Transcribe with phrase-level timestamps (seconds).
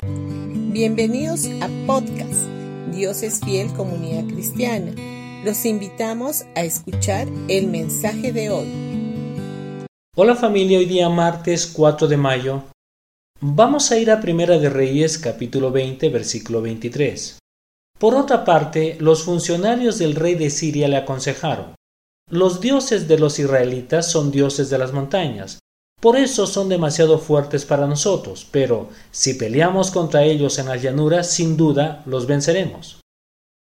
[0.00, 2.46] Bienvenidos a podcast
[2.94, 4.92] Dios es fiel comunidad cristiana.
[5.44, 9.86] Los invitamos a escuchar el mensaje de hoy.
[10.14, 12.62] Hola familia, hoy día martes 4 de mayo.
[13.40, 17.40] Vamos a ir a Primera de Reyes capítulo 20 versículo 23.
[17.98, 21.74] Por otra parte, los funcionarios del rey de Siria le aconsejaron,
[22.30, 25.58] los dioses de los israelitas son dioses de las montañas,
[26.00, 31.30] por eso son demasiado fuertes para nosotros, pero si peleamos contra ellos en las llanuras,
[31.30, 33.00] sin duda los venceremos.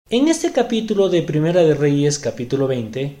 [0.09, 3.15] En este capítulo de Primera de Reyes, capítulo 20,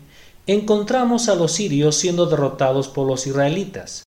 [0.47, 4.03] encontramos a los sirios siendo derrotados por los israelitas.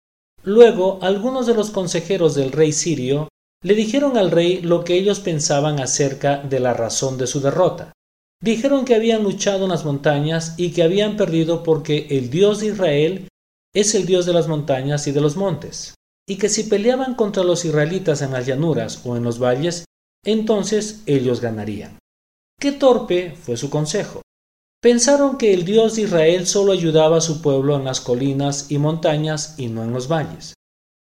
[0.42, 3.28] Luego, algunos de los consejeros del rey sirio
[3.62, 7.92] le dijeron al rey lo que ellos pensaban acerca de la razón de su derrota.
[8.42, 12.66] Dijeron que habían luchado en las montañas y que habían perdido porque el Dios de
[12.66, 13.28] Israel
[13.74, 15.94] es el Dios de las montañas y de los montes,
[16.28, 19.84] y que si peleaban contra los israelitas en las llanuras o en los valles,
[20.24, 21.98] entonces ellos ganarían.
[22.58, 24.22] Qué torpe fue su consejo.
[24.80, 28.78] Pensaron que el Dios de Israel solo ayudaba a su pueblo en las colinas y
[28.78, 30.54] montañas y no en los valles.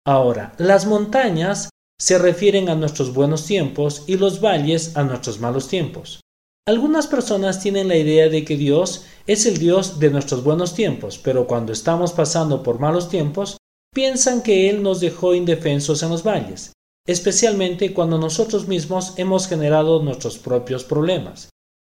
[0.05, 5.67] Ahora, las montañas se refieren a nuestros buenos tiempos y los valles a nuestros malos
[5.67, 6.22] tiempos.
[6.65, 11.19] Algunas personas tienen la idea de que Dios es el Dios de nuestros buenos tiempos,
[11.21, 13.57] pero cuando estamos pasando por malos tiempos,
[13.93, 16.71] piensan que Él nos dejó indefensos en los valles,
[17.05, 21.49] especialmente cuando nosotros mismos hemos generado nuestros propios problemas.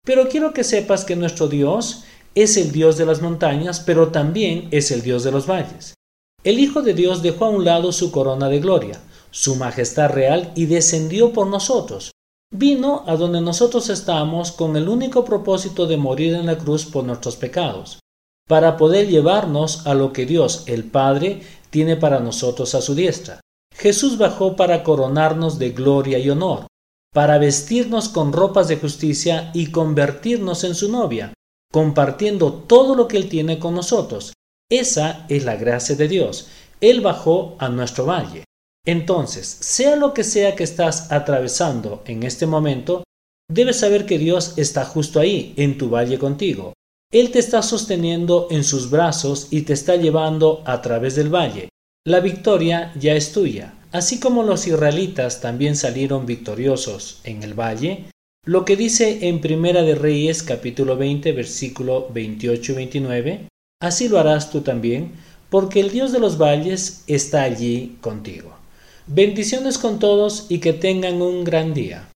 [0.05, 2.03] Pero quiero que sepas que nuestro Dios
[2.35, 5.95] es el Dios de las montañas, pero también es el Dios de los valles.
[6.43, 10.51] El Hijo de Dios dejó a un lado su corona de gloria, su majestad real,
[10.55, 12.11] y descendió por nosotros,
[12.51, 17.03] Vino a donde nosotros estamos con el único propósito de morir en la cruz por
[17.03, 17.99] nuestros pecados,
[18.47, 23.39] para poder llevarnos a lo que Dios, el Padre, tiene para nosotros a su diestra.
[23.71, 26.65] Jesús bajó para coronarnos de gloria y honor,
[27.13, 31.33] para vestirnos con ropas de justicia y convertirnos en su novia,
[31.71, 34.33] compartiendo todo lo que Él tiene con nosotros.
[34.71, 36.47] Esa es la gracia de Dios.
[36.81, 38.45] Él bajó a nuestro valle.
[38.89, 43.03] Entonces, sea lo que sea que estás atravesando en este momento,
[43.47, 46.73] debes saber que Dios está justo ahí, en tu valle contigo.
[47.13, 51.69] Él te está sosteniendo en sus brazos y te está llevando a través del valle.
[52.03, 53.75] La victoria ya es tuya.
[53.91, 58.05] Así como los israelitas también salieron victoriosos en el valle,
[58.43, 63.47] lo que dice en Primera de Reyes capítulo 20 versículo 28 y 29,
[63.83, 65.11] así lo harás tú también,
[65.51, 68.57] porque el Dios de los valles está allí contigo.
[69.11, 72.08] Bendiciones con todos y que tengan un gran día.